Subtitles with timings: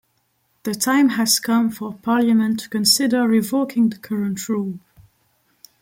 [0.63, 4.79] The time has come for Parliament to consider revoking the current rule.